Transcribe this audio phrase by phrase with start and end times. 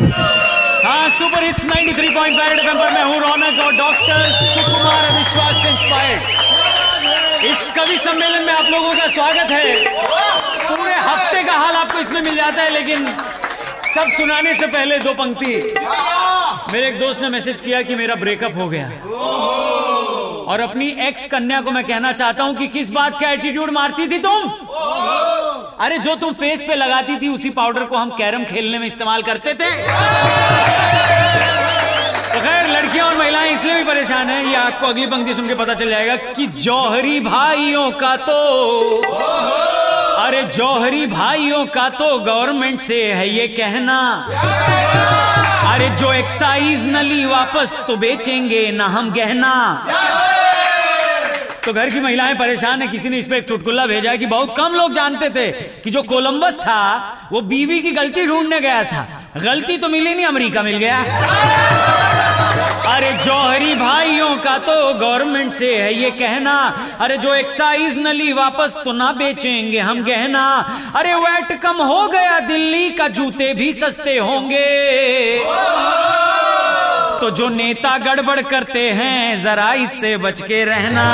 [0.00, 7.46] हाँ super hits 93.5 point पर मैं हूँ रौनक और डॉक्टर सुकुमार विश्वास से इंस्पायर्ड
[7.46, 9.74] इस कवि सम्मेलन में आप लोगों का स्वागत है।
[10.68, 13.08] पूरे हफ़्ते का हाल आपको इसमें मिल जाता है, लेकिन
[13.94, 15.54] सब सुनाने से पहले दो पंक्ति।
[16.72, 18.88] मेरे एक दोस्त ने मैसेज किया कि मेरा ब्रेकअप हो गया।
[20.44, 24.06] और अपनी एक्स कन्या को मैं कहना चाहता हूँ कि किस बात का एटीट्यूड मारती
[24.08, 24.50] थी तुम?
[25.80, 29.22] अरे, जो तुम फेस पे लगाती थी, उसी पाउडर को हम कैरम खेलने में इस्तेमाल
[29.22, 29.70] करते थे।
[32.24, 35.54] तो खैर, लड़कियाँ और महिलाएँ इसलिए भी परेशान हैं, ये आपको अगली पंक्ति सुन के
[35.54, 39.02] पता चल जाएगा कि जौहरी भाइयों का तो
[40.18, 43.98] अरे, जौहरी भाइयों का तो गवर्नमेंट से है ये कहना।
[45.72, 49.54] अरे, जो एक्साइज न ली वापस तो बेचेंगे, ना हम गहना।
[51.68, 54.26] तो घर की महिलाएँ परेशान है। किसी ने इस पे एक चुटकुल्ला भेजा है कि
[54.26, 55.50] बहुत कम लोग जानते थे
[55.84, 60.26] कि जो कोलंबस था, वो बीवी की गलती ढूँढने गया था। गलती तो मिली नहीं,
[60.26, 60.98] अमेरिका मिल गया।
[62.88, 66.56] अरे जौहरी भाइयों का तो गवर्नमेंट से है ये कहना।
[67.00, 70.46] अरे जो एक्साइज न ली वापस तो ना बेचेंगे हम गहना।
[70.96, 74.66] अरे वेट कम हो गया, दिल्ली का जूते भी सस्ते होंगे।
[77.20, 81.04] तो जो नेता गड़बड़ करते हैं, जरा इससे बच के रहना।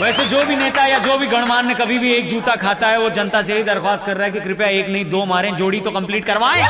[0.00, 3.10] वैसे जो भी नेता या जो भी गणमान्य कभी भी एक जूता खाता है, वो
[3.10, 5.90] जनता से ही दरख्वास्त कर रहा है कि कृपया एक नहीं, दो मारें, जोड़ी तो
[5.90, 6.62] कंप्लीट करवाएँ।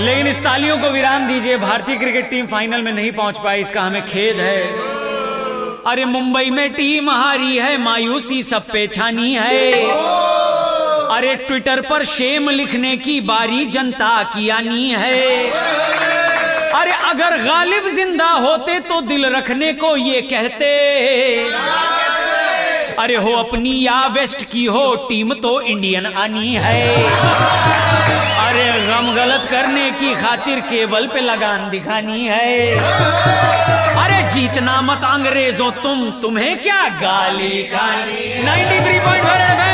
[0.00, 3.80] लेकिन इस तालियों को विराम दीजिए, भारतीय क्रिकेट टीम फाइनल में नहीं पहुँच पाई, इसका
[3.80, 4.62] हमें खेद है।
[5.86, 10.47] अरे मुंबई में टीम हारी है, मायूसी सब पे छानी है।
[11.10, 15.50] अरे ट्विटर पर शेम लिखने की बारी जनता की आनी है।
[16.72, 20.68] अरे अगर गालिब ज़िंदा होते तो दिल रखने को ये कहते।
[22.98, 26.82] अरे हो अपनी या वेस्ट की हो टीम तो इंडियन आनी है।
[28.38, 32.74] अरे गम गलत करने की खातिर केबल पे लगान दिखानी है।
[33.96, 39.67] अरे जीतना मत अंग्रेज़ों, तुम तुम्हें क्या गाली गाली 93.4 एफएम